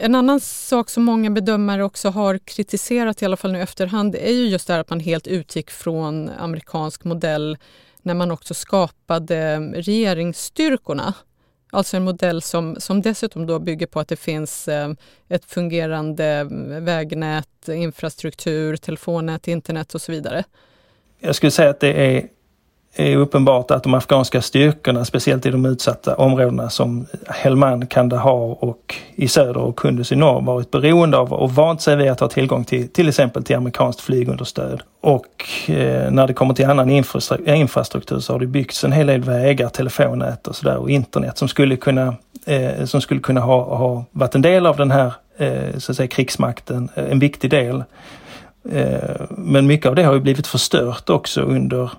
En 0.00 0.14
annan 0.14 0.40
sak 0.40 0.90
som 0.90 1.04
många 1.04 1.30
bedömare 1.30 1.84
också 1.84 2.08
har 2.08 2.38
kritiserat, 2.38 3.22
i 3.22 3.24
alla 3.24 3.36
fall 3.36 3.52
nu 3.52 3.62
efterhand, 3.62 4.14
är 4.14 4.32
ju 4.32 4.46
just 4.48 4.66
det 4.66 4.72
här 4.72 4.80
att 4.80 4.90
man 4.90 5.00
helt 5.00 5.26
utgick 5.26 5.70
från 5.70 6.28
amerikansk 6.28 7.04
modell 7.04 7.58
när 8.02 8.14
man 8.14 8.30
också 8.30 8.54
skapade 8.54 9.58
regeringsstyrkorna. 9.58 11.14
Alltså 11.70 11.96
en 11.96 12.04
modell 12.04 12.42
som, 12.42 12.76
som 12.80 13.02
dessutom 13.02 13.46
då 13.46 13.58
bygger 13.58 13.86
på 13.86 14.00
att 14.00 14.08
det 14.08 14.16
finns 14.16 14.68
eh, 14.68 14.92
ett 15.28 15.44
fungerande 15.44 16.48
vägnät, 16.80 17.68
infrastruktur, 17.68 18.76
telefonnät, 18.76 19.48
internet 19.48 19.94
och 19.94 20.02
så 20.02 20.12
vidare. 20.12 20.44
Jag 21.18 21.34
skulle 21.34 21.50
säga 21.50 21.70
att 21.70 21.80
det 21.80 21.92
är 21.92 22.28
är 22.94 23.16
uppenbart 23.16 23.70
att 23.70 23.82
de 23.82 23.94
afghanska 23.94 24.42
styrkorna, 24.42 25.04
speciellt 25.04 25.46
i 25.46 25.50
de 25.50 25.66
utsatta 25.66 26.14
områdena 26.14 26.70
som 26.70 27.06
Helmand, 27.26 27.90
Kandahar 27.90 28.64
och 28.64 28.94
i 29.14 29.28
söder 29.28 29.60
och 29.60 29.76
Kunduz 29.76 30.12
i 30.12 30.16
norr 30.16 30.40
varit 30.40 30.70
beroende 30.70 31.16
av 31.16 31.32
och 31.32 31.54
vant 31.54 31.82
sig 31.82 31.96
vid 31.96 32.10
att 32.10 32.20
ha 32.20 32.28
tillgång 32.28 32.64
till 32.64 32.88
till 32.88 33.08
exempel 33.08 33.44
till 33.44 33.56
amerikanskt 33.56 34.00
flygunderstöd. 34.00 34.82
Och 35.00 35.26
eh, 35.68 36.10
när 36.10 36.26
det 36.26 36.32
kommer 36.32 36.54
till 36.54 36.66
annan 36.66 36.90
infrastruktur 37.46 38.20
så 38.20 38.32
har 38.32 38.40
det 38.40 38.46
byggts 38.46 38.84
en 38.84 38.92
hel 38.92 39.06
del 39.06 39.22
vägar, 39.22 39.68
telefonnät 39.68 40.46
och 40.46 40.56
sådär 40.56 40.76
och 40.76 40.90
internet 40.90 41.38
som 41.38 41.48
skulle 41.48 41.76
kunna, 41.76 42.14
eh, 42.46 42.84
som 42.84 43.00
skulle 43.00 43.20
kunna 43.20 43.40
ha, 43.40 43.76
ha 43.76 44.04
varit 44.10 44.34
en 44.34 44.42
del 44.42 44.66
av 44.66 44.76
den 44.76 44.90
här 44.90 45.12
eh, 45.38 45.78
så 45.78 45.92
att 45.92 45.96
säga, 45.96 46.06
krigsmakten, 46.06 46.88
eh, 46.94 47.10
en 47.10 47.18
viktig 47.18 47.50
del. 47.50 47.84
Eh, 48.70 49.20
men 49.30 49.66
mycket 49.66 49.86
av 49.86 49.94
det 49.94 50.02
har 50.02 50.14
ju 50.14 50.20
blivit 50.20 50.46
förstört 50.46 51.10
också 51.10 51.40
under 51.40 51.90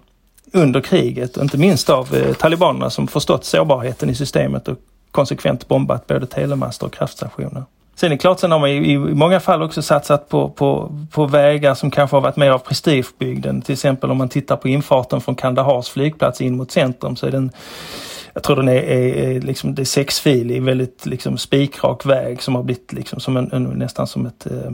under 0.54 0.82
kriget 0.82 1.38
inte 1.38 1.58
minst 1.58 1.90
av 1.90 2.16
eh, 2.16 2.34
talibanerna 2.34 2.90
som 2.90 3.08
förstått 3.08 3.46
sårbarheten 3.46 4.10
i 4.10 4.16
systemet 4.16 4.68
och 4.68 4.78
konsekvent 5.12 5.68
bombat 5.68 6.08
både 6.08 6.26
telemaster 6.26 6.86
och 6.86 6.94
kraftstationer. 6.94 7.64
Sen 7.96 8.08
är 8.08 8.10
det 8.10 8.18
klart, 8.18 8.40
sen 8.40 8.52
har 8.52 8.60
man 8.60 8.70
i, 8.70 8.94
i 8.94 8.98
många 8.98 9.40
fall 9.40 9.62
också 9.62 9.82
satsat 9.82 10.30
på, 10.30 10.50
på, 10.50 10.96
på 11.12 11.26
vägar 11.26 11.76
som 11.76 11.92
kanske 11.92 12.16
har 12.16 12.22
varit 12.22 12.36
mer 12.36 12.52
av 12.52 12.60
prestigebygden. 12.60 13.62
Till 13.62 13.74
exempel 13.74 14.12
om 14.12 14.18
man 14.18 14.30
tittar 14.30 14.56
på 14.56 14.68
infarten 14.68 15.22
från 15.22 15.36
Kandahars 15.36 15.90
flygplats 15.90 16.42
in 16.42 16.58
mot 16.58 16.72
centrum 16.72 17.16
så 17.16 17.28
är 17.28 17.32
den 17.32 17.52
jag 18.34 18.44
tror 18.44 18.56
den 18.56 18.68
är, 18.68 18.82
är, 18.82 19.16
är 19.16 19.42
liksom, 19.42 19.76
det 19.76 19.82
är 19.82 19.86
sexfilig, 19.86 20.64
väldigt 20.64 21.06
liksom 21.06 21.38
spikrak 21.38 22.06
väg 22.06 22.42
som 22.42 22.56
har 22.56 22.64
blivit 22.64 22.94
liksom 22.94 23.20
som 23.20 23.38
en, 23.38 23.52
en 23.52 23.64
nästan 23.64 24.08
som 24.08 24.26
ett 24.26 24.46
eh, 24.46 24.72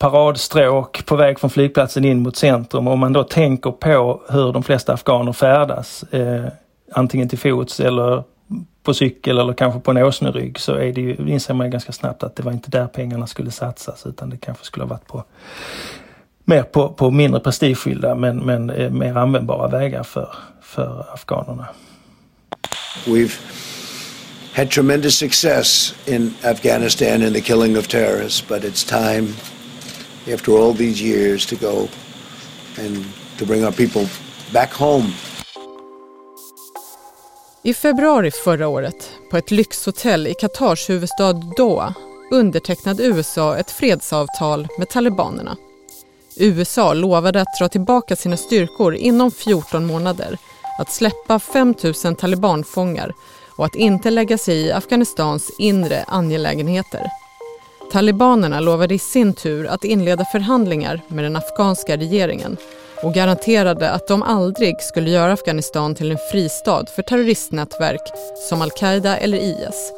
paradstråk 0.00 1.06
på 1.06 1.16
väg 1.16 1.40
från 1.40 1.50
flygplatsen 1.50 2.04
in 2.04 2.22
mot 2.22 2.36
centrum. 2.36 2.88
Om 2.88 2.98
man 2.98 3.12
då 3.12 3.24
tänker 3.24 3.70
på 3.70 4.22
hur 4.28 4.52
de 4.52 4.62
flesta 4.62 4.92
afghaner 4.92 5.32
färdas, 5.32 6.02
eh, 6.02 6.44
antingen 6.92 7.28
till 7.28 7.38
fots 7.38 7.80
eller 7.80 8.22
på 8.82 8.94
cykel 8.94 9.38
eller 9.38 9.52
kanske 9.52 9.80
på 9.80 9.90
en 9.90 9.96
åsnerygg 9.96 10.58
så 10.58 10.74
är 10.74 10.92
det 10.92 11.00
ju, 11.00 11.16
inser 11.28 11.54
man 11.54 11.70
ganska 11.70 11.92
snabbt 11.92 12.22
att 12.22 12.36
det 12.36 12.42
var 12.42 12.52
inte 12.52 12.70
där 12.70 12.86
pengarna 12.86 13.26
skulle 13.26 13.50
satsas 13.50 14.06
utan 14.06 14.30
det 14.30 14.36
kanske 14.36 14.64
skulle 14.64 14.84
ha 14.84 14.88
varit 14.88 15.06
på 15.06 15.24
mer 16.44 16.62
på, 16.62 16.88
på 16.88 17.10
mindre 17.10 17.40
prestigefyllda 17.40 18.14
men, 18.14 18.38
men 18.38 18.70
eh, 18.70 18.90
mer 18.90 19.16
användbara 19.16 19.68
vägar 19.68 20.02
för, 20.02 20.34
för 20.62 21.06
afghanerna. 21.14 21.68
We've 23.06 23.38
had 24.54 24.70
tremendous 24.70 25.18
success 25.18 25.94
in 26.06 26.34
Afghanistan 26.44 27.22
in 27.22 27.34
the 27.34 27.40
killing 27.40 27.78
of 27.78 27.88
terrorists, 27.88 28.48
but 28.48 28.64
it's 28.64 28.84
time, 28.88 29.28
after 30.28 30.52
all 30.52 30.74
these 30.74 31.04
years, 31.04 31.46
to 31.46 31.56
go 31.56 31.88
and 32.78 33.04
to 33.38 33.46
bring 33.46 33.64
our 33.64 33.72
people 33.72 34.08
back 34.52 34.72
home. 34.72 35.06
I 37.62 37.74
februari 37.74 38.30
förra 38.30 38.68
året, 38.68 39.10
på 39.30 39.36
ett 39.36 39.50
lyxhotell 39.50 40.26
i 40.26 40.34
Qatars 40.34 40.90
huvudstad 40.90 41.32
Doha, 41.32 41.94
undertecknade 42.30 43.02
USA 43.02 43.56
ett 43.56 43.70
fredsavtal 43.70 44.68
med 44.78 44.88
talibanerna. 44.88 45.56
USA 46.36 46.94
lovade 46.94 47.40
att 47.40 47.58
dra 47.58 47.68
tillbaka 47.68 48.16
sina 48.16 48.36
styrkor 48.36 48.94
inom 48.94 49.30
14 49.30 49.86
månader, 49.86 50.38
att 50.78 50.92
släppa 50.92 51.38
5 51.38 51.74
000 52.04 52.16
talibanfångar 52.16 53.12
och 53.56 53.66
att 53.66 53.74
inte 53.74 54.10
lägga 54.10 54.38
sig 54.38 54.56
i 54.56 54.72
Afghanistans 54.72 55.50
inre 55.58 56.04
angelägenheter. 56.08 57.06
Talibanerna 57.92 58.60
lovade 58.60 58.94
i 58.94 58.98
sin 58.98 59.32
tur 59.32 59.66
att 59.66 59.84
inleda 59.84 60.24
förhandlingar 60.24 61.00
med 61.08 61.24
den 61.24 61.36
afghanska 61.36 61.96
regeringen 61.96 62.56
och 63.02 63.14
garanterade 63.14 63.90
att 63.90 64.06
de 64.08 64.22
aldrig 64.22 64.82
skulle 64.82 65.10
göra 65.10 65.32
Afghanistan 65.32 65.94
till 65.94 66.10
en 66.10 66.18
fristad 66.32 66.84
för 66.96 67.02
terroristnätverk 67.02 68.00
som 68.48 68.62
al-Qaida 68.62 69.16
eller 69.16 69.38
IS 69.38 69.92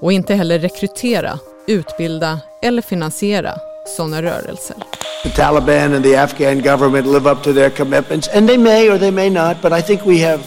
och 0.00 0.12
inte 0.12 0.34
heller 0.34 0.58
rekrytera, 0.58 1.38
utbilda 1.66 2.40
eller 2.62 2.82
finansiera 2.82 3.54
sådana 3.96 4.22
rörelser. 4.22 4.76
The 5.22 5.30
Taliban 5.30 5.94
and 5.94 6.04
the 6.04 6.16
Afghan 6.16 6.62
government 6.62 7.06
live 7.06 7.30
up 7.30 7.42
to 7.42 7.52
their 7.52 7.70
commitments, 7.70 8.28
and 8.34 8.48
they 8.48 8.58
may 8.58 8.90
or 8.90 8.98
they 8.98 9.10
may 9.10 9.30
not, 9.30 9.56
but 9.62 9.72
I 9.72 9.82
think 9.82 10.06
we 10.06 10.18
have 10.18 10.42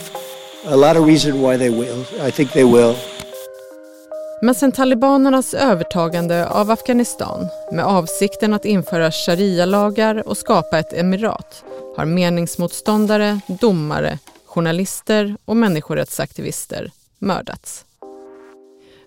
a 0.67 0.75
lot 0.75 0.98
of 0.98 1.07
reason 1.07 1.41
why 1.41 1.57
they 1.57 1.69
will. 1.69 2.27
I 2.27 2.31
think 2.31 2.51
they 2.51 2.63
will. 2.63 2.95
Men 4.41 4.55
sen 4.55 4.72
talibanernas 4.72 5.53
övertagande 5.53 6.50
av 6.50 6.72
Afghanistan 6.72 7.48
med 7.72 7.86
avsikten 7.86 8.53
att 8.53 8.65
införa 8.65 9.12
sharia-lagar 9.12 10.27
och 10.27 10.38
skapa 10.38 10.79
ett 10.79 10.93
emirat 10.93 11.63
har 11.98 12.05
meningsmotståndare, 12.05 13.39
domare, 13.48 14.19
journalister 14.46 15.36
och 15.46 15.58
människorättsaktivister 15.58 16.91
mördats. 17.17 17.86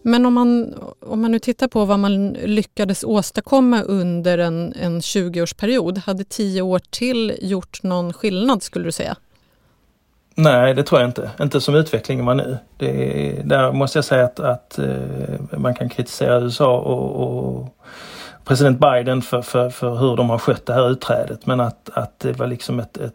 Men 0.03 0.27
om 0.27 0.35
man, 0.35 0.75
om 1.01 1.23
man 1.23 1.33
nu 1.33 1.39
tittar 1.39 1.69
på 1.69 1.85
vad 1.85 1.99
man 1.99 2.33
lyckades 2.33 3.05
åstadkomma 3.05 3.83
under 3.83 4.39
en, 4.39 4.73
en 4.73 5.01
20-årsperiod, 5.01 5.99
hade 5.99 6.25
tio 6.25 6.63
år 6.63 6.81
till 6.91 7.39
gjort 7.41 7.83
någon 7.83 8.13
skillnad 8.13 8.63
skulle 8.63 8.85
du 8.85 8.93
säga? 8.93 9.17
Nej, 10.35 10.75
det 10.75 10.83
tror 10.83 11.01
jag 11.01 11.09
inte. 11.09 11.31
Inte 11.41 11.61
som 11.61 11.75
utvecklingen 11.75 12.27
var 12.27 12.35
nu. 12.35 12.59
Det, 12.77 13.43
där 13.45 13.73
måste 13.73 13.99
jag 13.99 14.05
säga 14.05 14.25
att, 14.25 14.41
att 14.41 14.79
eh, 14.79 15.59
man 15.59 15.75
kan 15.75 15.89
kritisera 15.89 16.41
USA 16.41 16.79
och, 16.79 17.29
och 17.29 17.77
president 18.45 18.79
Biden 18.81 19.23
för, 19.23 19.43
för, 19.43 19.71
för, 19.71 19.95
hur 19.95 20.17
de 20.17 20.31
har 20.31 20.39
skött 20.39 20.67
det 20.67 20.75
här 20.75 20.91
utträdet. 20.91 21.47
Men 21.47 21.61
att, 21.61 21.91
att 21.95 22.19
det 22.19 22.33
var 22.33 22.47
liksom 22.47 22.81
ett, 22.81 22.97
ett, 22.97 23.15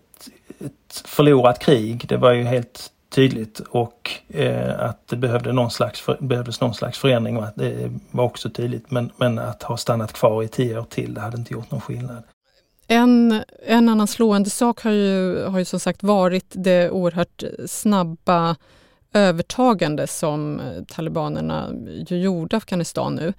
ett 0.59 1.03
förlorat 1.05 1.59
krig, 1.59 2.05
det 2.07 2.17
var 2.17 2.31
ju 2.31 2.43
helt 2.43 2.91
tydligt 3.09 3.59
och 3.59 4.11
eh, 4.27 4.79
att 4.79 5.07
det 5.07 5.15
behövde 5.15 5.53
någon 5.53 5.71
slags 5.71 6.01
för, 6.01 6.17
behövdes 6.19 6.61
någon 6.61 6.73
slags 6.73 6.99
förändring 6.99 7.37
och 7.37 7.43
att 7.43 7.55
det 7.55 7.91
var 8.11 8.23
också 8.23 8.49
tydligt. 8.49 8.91
Men, 8.91 9.11
men 9.17 9.39
att 9.39 9.63
ha 9.63 9.77
stannat 9.77 10.13
kvar 10.13 10.43
i 10.43 10.47
tio 10.47 10.79
år 10.79 10.85
till, 10.89 11.13
det 11.13 11.21
hade 11.21 11.37
inte 11.37 11.53
gjort 11.53 11.71
någon 11.71 11.81
skillnad. 11.81 12.23
En, 12.87 13.43
en 13.65 13.89
annan 13.89 14.07
slående 14.07 14.49
sak 14.49 14.81
har 14.81 14.91
ju, 14.91 15.43
har 15.43 15.59
ju 15.59 15.65
som 15.65 15.79
sagt 15.79 16.03
varit 16.03 16.45
det 16.49 16.89
oerhört 16.89 17.43
snabba 17.65 18.55
övertagande 19.13 20.07
som 20.07 20.61
talibanerna 20.87 21.69
ju 22.07 22.17
gjorde 22.17 22.57
Afghanistan 22.57 23.15
nu. 23.15 23.33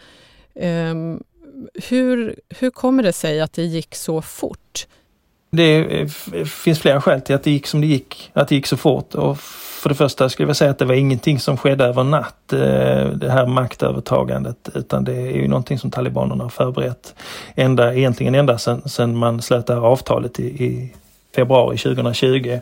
Um, 0.91 1.23
hur, 1.89 2.41
hur 2.49 2.71
kommer 2.71 3.03
det 3.03 3.13
sig 3.13 3.41
att 3.41 3.53
det 3.53 3.65
gick 3.65 3.95
så 3.95 4.23
fort? 4.23 4.87
Det 5.51 6.09
finns 6.47 6.79
flera 6.79 7.01
skäl 7.01 7.21
till 7.21 7.35
att 7.35 7.43
det 7.43 7.51
gick 7.51 7.67
som 7.67 7.81
det 7.81 7.87
gick, 7.87 8.31
att 8.33 8.49
det 8.49 8.55
gick 8.55 8.67
så 8.67 8.77
fort. 8.77 9.15
Och 9.15 9.39
för 9.79 9.89
det 9.89 9.95
första 9.95 10.29
skulle 10.29 10.49
jag 10.49 10.57
säga 10.57 10.71
att 10.71 10.79
det 10.79 10.85
var 10.85 10.95
ingenting 10.95 11.39
som 11.39 11.57
skedde 11.57 11.85
över 11.85 12.05
natt, 12.05 12.53
eh, 12.53 12.59
det 13.15 13.31
här 13.31 13.47
maktövertagandet, 13.47 14.69
utan 14.75 15.05
det 15.05 15.13
är 15.13 15.37
ju 15.37 15.49
någonting 15.49 15.79
som 15.79 15.91
talibanerna 15.91 16.45
har 16.45 16.51
förberett 16.51 17.15
ända, 17.55 17.95
egentligen 17.95 18.35
ända 18.35 18.59
sedan, 18.59 19.17
man 19.17 19.43
slöt 19.43 19.67
det 19.67 19.75
här 19.75 19.81
avtalet 19.81 20.41
i, 20.41 20.45
i 20.45 20.93
februari 21.35 21.79
2020 21.79 22.61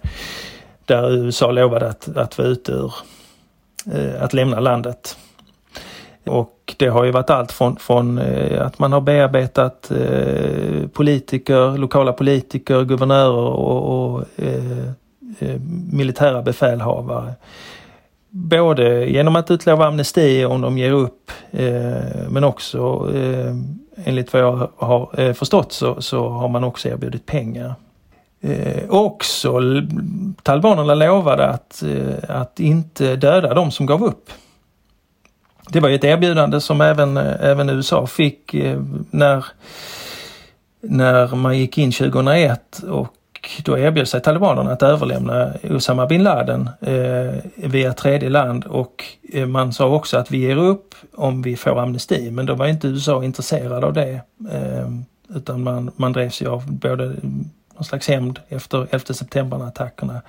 där 0.84 1.12
USA 1.12 1.50
lovade 1.50 1.88
att, 1.88 2.16
att 2.16 2.38
vara 2.38 2.48
ute 2.48 2.72
ur, 2.72 2.92
eh, 3.92 4.22
att 4.22 4.32
lämna 4.32 4.60
landet. 4.60 5.16
Och 6.26 6.74
det 6.76 6.86
har 6.86 7.04
ju 7.04 7.10
varit 7.10 7.30
allt 7.30 7.52
från, 7.52 7.76
från 7.76 8.18
eh, 8.18 8.66
att 8.66 8.78
man 8.78 8.92
har 8.92 9.00
bearbetat 9.00 9.90
eh, 9.90 10.88
politiker, 10.88 11.78
lokala 11.78 12.12
politiker, 12.12 12.84
guvernörer 12.84 13.32
och, 13.32 14.14
och 14.14 14.24
eh, 14.36 14.88
eh, 15.38 15.60
militära 15.92 16.42
befälhavare. 16.42 17.34
Både 18.30 19.06
genom 19.06 19.36
att 19.36 19.50
utlova 19.50 19.86
amnesti 19.86 20.44
om 20.44 20.60
de 20.60 20.78
ger 20.78 20.92
upp 20.92 21.30
eh, 21.50 22.28
men 22.28 22.44
också 22.44 23.10
eh, 23.14 23.54
enligt 24.04 24.32
vad 24.32 24.42
jag 24.42 24.68
har 24.76 25.20
eh, 25.20 25.32
förstått 25.32 25.72
så, 25.72 26.02
så 26.02 26.28
har 26.28 26.48
man 26.48 26.64
också 26.64 26.88
erbjudit 26.88 27.26
pengar. 27.26 27.74
Eh, 28.40 28.88
också 28.88 29.60
talibanerna 30.42 30.94
lovade 30.94 31.46
att, 31.46 31.82
att 32.28 32.60
inte 32.60 33.16
döda 33.16 33.54
de 33.54 33.70
som 33.70 33.86
gav 33.86 34.04
upp 34.04 34.30
det 35.68 35.80
var 35.80 35.90
ett 35.90 36.04
erbjudande 36.04 36.60
som 36.60 36.80
även, 36.80 37.16
eh, 37.16 37.34
även 37.40 37.70
USA 37.70 38.06
fick 38.06 38.54
eh, 38.54 38.80
när, 39.10 39.44
när 40.80 41.34
man 41.34 41.58
gick 41.58 41.78
in 41.78 41.92
2001 41.92 42.78
och 42.88 43.12
då 43.64 43.78
erbjöd 43.78 44.08
sig 44.08 44.22
talibanerna 44.22 44.72
att 44.72 44.82
överlämna 44.82 45.52
Osama 45.70 46.06
bin 46.06 46.22
Laden 46.22 46.70
eh, 46.80 47.34
via 47.56 47.92
tredje 47.92 48.28
land 48.28 48.64
och 48.64 49.04
eh, 49.32 49.46
man 49.46 49.72
sa 49.72 49.86
också 49.86 50.18
att 50.18 50.30
vi 50.30 50.38
ger 50.38 50.56
upp 50.56 50.94
om 51.14 51.42
vi 51.42 51.56
får 51.56 51.80
amnesti 51.80 52.30
men 52.30 52.46
då 52.46 52.54
var 52.54 52.66
inte 52.66 52.88
USA 52.88 53.24
intresserad 53.24 53.84
av 53.84 53.92
det. 53.92 54.20
Eh, 54.52 54.88
utan 55.36 55.62
man, 55.62 55.90
man 55.96 56.12
drevs 56.12 56.42
ju 56.42 56.48
av 56.48 56.72
både 56.72 57.04
någon 57.74 57.84
slags 57.84 58.08
hämnd 58.08 58.40
efter 58.48 58.86
11 58.90 59.14
september-attackerna 59.14 60.22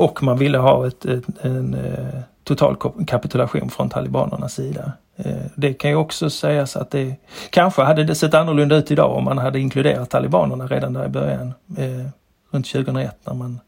och 0.00 0.22
man 0.22 0.38
ville 0.38 0.58
ha 0.58 0.86
ett, 0.86 1.04
ett, 1.04 1.24
en, 1.40 1.74
eh, 1.74 2.20
total 2.44 2.76
kapitulation 3.06 3.70
från 3.70 3.88
talibanernas 3.88 4.54
sida. 4.54 4.92
Eh, 5.16 5.32
det 5.54 5.72
kan 5.72 5.90
ju 5.90 5.96
också 5.96 6.30
sägas 6.30 6.76
att 6.76 6.90
det 6.90 7.14
kanske 7.50 7.82
hade 7.82 8.04
det 8.04 8.14
sett 8.14 8.34
annorlunda 8.34 8.76
ut 8.76 8.90
idag 8.90 9.16
om 9.16 9.24
man 9.24 9.38
hade 9.38 9.58
inkluderat 9.58 10.10
talibanerna 10.10 10.66
redan 10.66 10.92
där 10.92 11.06
i 11.06 11.08
början, 11.08 11.54
eh, 11.76 12.06
runt 12.50 12.66
2001 12.66 13.18
när 13.24 13.34
man 13.34 13.60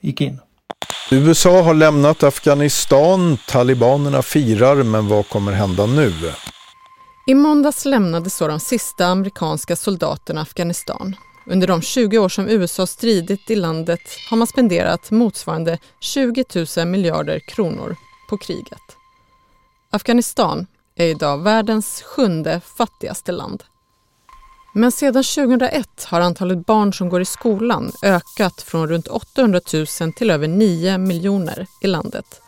gick 0.00 0.20
in. 0.20 0.40
USA 1.10 1.62
har 1.62 1.74
lämnat 1.74 2.22
Afghanistan, 2.22 3.38
talibanerna 3.48 4.22
firar, 4.22 4.82
men 4.82 5.08
vad 5.08 5.28
kommer 5.28 5.52
hända 5.52 5.86
nu? 5.86 6.12
I 7.26 7.34
måndags 7.34 7.84
lämnade 7.84 8.30
så 8.30 8.48
de 8.48 8.60
sista 8.60 9.06
amerikanska 9.06 9.76
soldaterna 9.76 10.40
Afghanistan. 10.40 11.16
Under 11.46 11.66
de 11.66 11.82
20 11.82 12.18
år 12.18 12.28
som 12.28 12.48
USA 12.48 12.86
stridit 12.86 13.50
i 13.50 13.56
landet 13.56 14.00
har 14.30 14.36
man 14.36 14.46
spenderat 14.46 15.10
motsvarande 15.10 15.78
20 16.00 16.44
000 16.76 16.86
miljarder 16.86 17.38
kronor 17.38 17.96
på 18.30 18.36
kriget. 18.36 18.96
Afghanistan 19.90 20.66
är 20.96 21.06
idag 21.06 21.42
världens 21.42 22.02
sjunde 22.02 22.60
fattigaste 22.76 23.32
land. 23.32 23.64
Men 24.74 24.92
sedan 24.92 25.24
2001 25.24 26.04
har 26.04 26.20
antalet 26.20 26.66
barn 26.66 26.92
som 26.92 27.08
går 27.08 27.20
i 27.20 27.24
skolan 27.24 27.92
ökat 28.02 28.62
från 28.62 28.88
runt 28.88 29.08
800 29.08 29.60
000 30.00 30.12
till 30.12 30.30
över 30.30 30.48
9 30.48 30.98
miljoner 30.98 31.66
i 31.80 31.86
landet. 31.86 32.40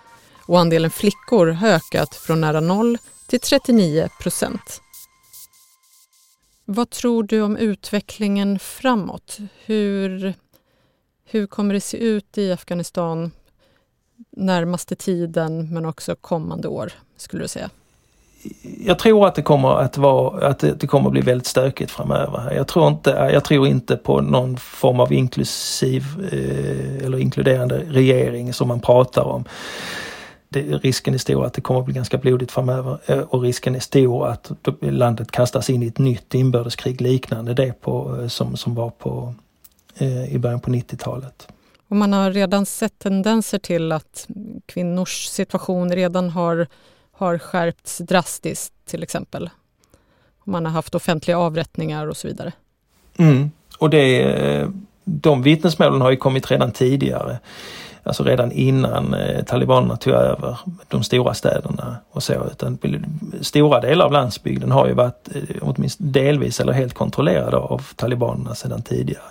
Och 0.46 0.60
andelen 0.60 0.90
flickor 0.90 1.46
har 1.46 1.68
ökat 1.68 2.14
från 2.14 2.40
nära 2.40 2.60
noll 2.60 2.98
till 3.26 3.40
39 3.40 4.08
procent. 4.20 4.82
Vad 6.68 6.90
tror 6.90 7.22
du 7.22 7.42
om 7.42 7.56
utvecklingen 7.56 8.58
framåt? 8.58 9.38
Hur, 9.64 10.34
hur 11.24 11.46
kommer 11.46 11.74
det 11.74 11.80
se 11.80 11.96
ut 11.96 12.38
i 12.38 12.52
Afghanistan 12.52 13.30
närmaste 14.30 14.96
tiden 14.96 15.74
men 15.74 15.84
också 15.84 16.16
kommande 16.20 16.68
år, 16.68 16.92
skulle 17.16 17.44
du 17.44 17.48
säga? 17.48 17.70
Jag 18.84 18.98
tror 18.98 19.26
att 19.26 19.34
det 19.34 19.42
kommer 19.42 19.68
att 19.68 19.98
vara, 19.98 20.46
att 20.48 20.58
det 20.58 20.86
kommer 20.86 21.06
att 21.06 21.12
bli 21.12 21.20
väldigt 21.20 21.46
stökigt 21.46 21.90
framöver. 21.90 22.54
Jag 22.54 22.68
tror 22.68 22.88
inte, 22.88 23.10
jag 23.10 23.44
tror 23.44 23.66
inte 23.66 23.96
på 23.96 24.20
någon 24.20 24.56
form 24.56 25.00
av 25.00 25.12
inklusiv 25.12 26.04
eh, 26.32 27.06
eller 27.06 27.18
inkluderande 27.18 27.82
regering 27.88 28.52
som 28.52 28.68
man 28.68 28.80
pratar 28.80 29.22
om 29.22 29.44
det, 30.48 30.62
risken 30.62 31.14
är 31.14 31.18
stor 31.18 31.44
att 31.44 31.52
det 31.52 31.60
kommer 31.60 31.80
att 31.80 31.86
bli 31.86 31.94
ganska 31.94 32.18
blodigt 32.18 32.52
framöver 32.52 32.98
eh, 33.06 33.18
och 33.18 33.42
risken 33.42 33.74
är 33.74 33.80
stor 33.80 34.26
att 34.26 34.50
landet 34.80 35.30
kastas 35.30 35.70
in 35.70 35.82
i 35.82 35.86
ett 35.86 35.98
nytt 35.98 36.34
inbördeskrig 36.34 37.00
liknande 37.00 37.54
det 37.54 37.80
på, 37.80 38.18
eh, 38.20 38.28
som, 38.28 38.56
som 38.56 38.74
var 38.74 38.90
på, 38.90 39.34
eh, 39.96 40.34
i 40.34 40.38
början 40.38 40.60
på 40.60 40.70
90-talet. 40.70 41.48
Och 41.88 41.96
man 41.96 42.12
har 42.12 42.30
redan 42.30 42.66
sett 42.66 42.98
tendenser 42.98 43.58
till 43.58 43.92
att 43.92 44.28
kvinnors 44.66 45.26
situation 45.26 45.92
redan 45.92 46.30
har, 46.30 46.66
har 47.12 47.38
skärpts 47.38 47.98
drastiskt 47.98 48.72
till 48.86 49.02
exempel. 49.02 49.50
Man 50.44 50.64
har 50.64 50.72
haft 50.72 50.94
offentliga 50.94 51.38
avrättningar 51.38 52.06
och 52.06 52.16
så 52.16 52.28
vidare. 52.28 52.52
Mm. 53.18 53.50
Och 53.78 53.90
det, 53.90 54.68
de 55.04 55.42
vittnesmålen 55.42 56.00
har 56.00 56.10
ju 56.10 56.16
kommit 56.16 56.50
redan 56.50 56.72
tidigare. 56.72 57.38
Alltså 58.06 58.22
redan 58.24 58.52
innan 58.52 59.14
eh, 59.14 59.44
talibanerna 59.44 59.96
tog 59.96 60.12
över 60.12 60.58
de 60.88 61.02
stora 61.02 61.34
städerna 61.34 61.96
och 62.10 62.22
så. 62.22 62.32
Utan 62.52 62.78
stora 63.40 63.80
delar 63.80 64.04
av 64.04 64.12
landsbygden 64.12 64.70
har 64.70 64.86
ju 64.86 64.92
varit 64.92 65.28
eh, 65.34 65.56
åtminstone 65.60 66.10
delvis 66.10 66.60
eller 66.60 66.72
helt 66.72 66.94
kontrollerade 66.94 67.56
av 67.56 67.82
talibanerna 67.96 68.54
sedan 68.54 68.82
tidigare. 68.82 69.22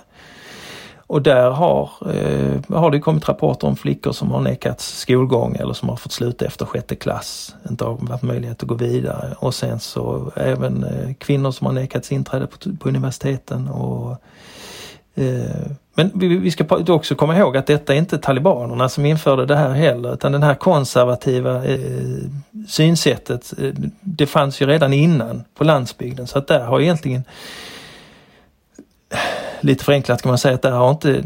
Och 1.08 1.22
där 1.22 1.50
har, 1.50 1.90
eh, 2.14 2.78
har 2.78 2.92
det 2.92 3.00
kommit 3.00 3.30
rapporter 3.30 3.68
om 3.68 3.76
flickor 3.76 4.12
som 4.12 4.32
har 4.32 4.42
nekats 4.42 5.00
skolgång 5.00 5.56
eller 5.56 5.74
som 5.74 5.90
har 5.90 5.96
fått 5.96 6.12
sluta 6.12 6.46
efter 6.46 6.66
sjätte 6.66 6.96
klass, 6.96 7.56
inte 7.70 7.86
har 7.86 8.08
haft 8.10 8.24
möjlighet 8.24 8.64
att 8.64 8.70
gå 8.70 8.76
vidare. 8.76 9.36
Och 9.40 9.56
sen 9.56 9.80
så 9.80 10.32
även 10.36 10.84
eh, 10.84 11.14
kvinnor 11.14 11.52
som 11.52 11.68
har 11.68 11.74
nekats 11.74 12.12
inträde 12.12 12.48
på, 12.48 12.58
på 12.80 12.90
universiteten. 12.90 13.68
Och, 13.68 14.12
eh, 14.12 14.18
Eh, 15.16 15.72
men 15.96 16.12
vi, 16.14 16.52
ska 16.52 16.66
också 16.88 17.16
komma 17.16 17.38
ihåg 17.38 17.58
att 17.58 17.68
detta 17.68 17.94
är 17.94 17.98
inte 17.98 18.18
talibanerna 18.18 18.90
som 18.90 19.06
införde 19.06 19.46
det 19.46 19.56
här 19.56 19.70
heller 19.70 20.14
utan 20.14 20.32
det 20.32 20.46
här 20.46 20.56
konservativa 20.56 21.66
eh, 21.66 21.80
synsättet 22.68 23.54
eh, 23.58 23.74
det 24.02 24.26
fanns 24.26 24.62
ju 24.62 24.66
redan 24.66 24.94
innan 24.94 25.44
på 25.56 25.64
landsbygden 25.64 26.28
så 26.28 26.38
att 26.38 26.48
där 26.48 26.60
har 26.60 26.82
egentligen 26.82 27.24
lite 29.62 29.84
förenklat 29.84 30.22
kan 30.22 30.30
man 30.30 30.38
säga 30.38 30.56
att 30.56 30.62
det 30.62 30.70
har 30.70 30.92
inte 30.92 31.24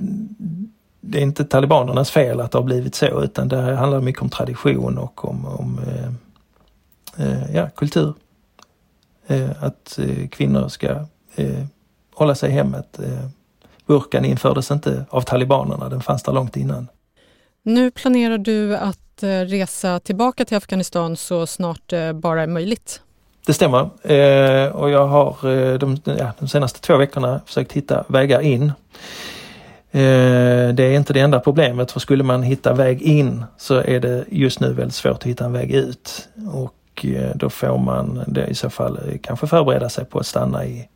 det 1.01 1.17
är 1.17 1.23
inte 1.23 1.45
talibanernas 1.45 2.11
fel 2.11 2.39
att 2.39 2.51
det 2.51 2.57
har 2.57 2.63
blivit 2.63 2.95
så 2.95 3.23
utan 3.23 3.47
det 3.47 3.75
handlar 3.75 4.01
mycket 4.01 4.21
om 4.21 4.29
tradition 4.29 4.97
och 4.97 5.25
om, 5.25 5.45
om 5.45 5.79
eh, 7.17 7.55
ja, 7.55 7.69
kultur. 7.75 8.13
Eh, 9.27 9.63
att 9.63 9.99
eh, 9.99 10.27
kvinnor 10.27 10.67
ska 10.67 10.87
eh, 11.35 11.65
hålla 12.13 12.35
sig 12.35 12.49
i 12.49 12.53
hemmet. 12.53 12.99
Eh, 13.89 13.95
burkan 13.95 14.25
infördes 14.25 14.71
inte 14.71 15.05
av 15.09 15.21
talibanerna, 15.21 15.89
den 15.89 16.01
fanns 16.01 16.23
där 16.23 16.33
långt 16.33 16.57
innan. 16.57 16.87
Nu 17.63 17.91
planerar 17.91 18.37
du 18.37 18.77
att 18.77 19.23
resa 19.47 19.99
tillbaka 19.99 20.45
till 20.45 20.57
Afghanistan 20.57 21.15
så 21.17 21.47
snart 21.47 21.81
det 21.85 22.13
bara 22.13 22.43
är 22.43 22.47
möjligt. 22.47 23.01
Det 23.45 23.53
stämmer 23.53 23.79
eh, 24.03 24.75
och 24.75 24.89
jag 24.89 25.07
har 25.07 25.49
eh, 25.49 25.73
de, 25.73 25.97
ja, 26.03 26.31
de 26.39 26.47
senaste 26.47 26.79
två 26.81 26.97
veckorna 26.97 27.41
försökt 27.45 27.71
hitta 27.71 28.03
vägar 28.07 28.41
in. 28.41 28.71
Eh, 29.91 30.73
det 30.73 30.83
är 30.83 30.91
inte 30.91 31.13
det 31.13 31.19
enda 31.19 31.39
problemet 31.39 31.91
för 31.91 31.99
skulle 31.99 32.23
man 32.23 32.43
hitta 32.43 32.73
väg 32.73 33.01
in 33.01 33.43
så 33.57 33.75
är 33.75 33.99
det 33.99 34.25
just 34.29 34.59
nu 34.59 34.73
väldigt 34.73 34.95
svårt 34.95 35.11
att 35.11 35.23
hitta 35.23 35.45
en 35.45 35.53
väg 35.53 35.71
ut. 35.71 36.29
Och 36.53 37.05
eh, 37.05 37.35
då 37.35 37.49
får 37.49 37.77
man 37.77 38.23
det 38.27 38.47
i 38.47 38.55
så 38.55 38.69
fall 38.69 38.99
eh, 39.07 39.17
kanske 39.23 39.47
förbereda 39.47 39.89
sig 39.89 40.05
på 40.05 40.19
att 40.19 40.25
stanna 40.25 40.65
i, 40.65 40.89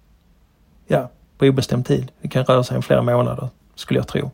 ja, 0.88 1.10
på 1.44 1.50
obestämd 1.50 1.86
tid. 1.86 2.12
Det 2.22 2.28
kan 2.28 2.46
röra 2.46 2.64
sig 2.64 2.78
om 2.78 2.84
flera 2.84 3.02
månader 3.02 3.50
skulle 3.76 4.00
jag 4.00 4.08
tro. 4.08 4.32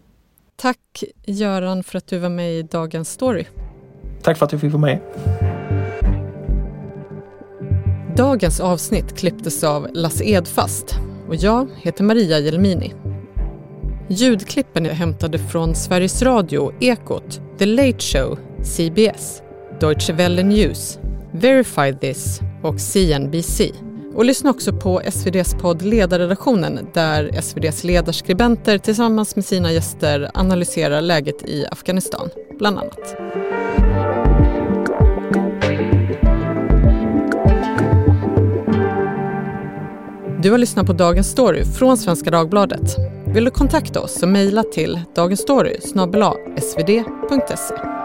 Tack 0.56 1.04
Göran 1.26 1.84
för 1.84 1.98
att 1.98 2.08
du 2.08 2.18
var 2.18 2.30
med 2.30 2.54
i 2.54 2.64
Dagens 2.64 3.12
Story. 3.12 3.46
Tack 4.22 4.38
för 4.38 4.46
att 4.46 4.52
jag 4.52 4.62
fick 4.62 4.74
vara 4.74 4.82
med. 4.82 5.00
Dagens 8.16 8.60
avsnitt 8.60 9.18
klipptes 9.18 9.64
av 9.64 9.88
Lasse 9.94 10.24
Edfast 10.24 11.00
och 11.28 11.36
jag 11.36 11.68
heter 11.76 12.04
Maria 12.04 12.40
Jelmini. 12.40 12.94
Ljudklippen 14.08 14.86
är 14.86 14.94
hämtade 14.94 15.40
från 15.40 15.76
Sveriges 15.76 16.22
Radio, 16.22 16.74
Ekot, 16.80 17.42
The 17.58 17.66
Late 17.66 18.00
Show, 18.00 18.40
CBS, 18.64 19.42
Deutsche 19.80 20.14
Welle 20.14 20.44
News, 20.44 21.00
Verify 21.32 21.94
This 21.94 22.42
och 22.64 22.80
CNBC. 22.82 23.89
Och 24.20 24.26
lyssna 24.26 24.50
också 24.50 24.74
på 24.74 25.02
SVDs 25.02 25.54
podd 25.54 25.82
Ledarredaktionen 25.82 26.88
där 26.94 27.30
SVDs 27.34 27.84
ledarskribenter 27.84 28.78
tillsammans 28.78 29.36
med 29.36 29.46
sina 29.46 29.72
gäster 29.72 30.32
analyserar 30.34 31.02
läget 31.02 31.50
i 31.50 31.66
Afghanistan, 31.72 32.30
bland 32.58 32.78
annat. 32.80 33.16
Du 40.42 40.52
har 40.52 40.58
lyssnat 40.58 40.88
på 40.88 40.94
Dagens 40.94 41.28
Story 41.32 41.66
från 41.66 41.98
Svenska 41.98 42.32
Dagbladet. 42.32 42.96
Vill 43.28 43.46
du 43.46 43.52
kontakta 43.52 44.02
oss 44.02 44.20
så 44.20 44.28
mejla 44.28 44.64
till 44.64 45.02
dagensstory 45.16 45.78
svd.se. 46.58 47.99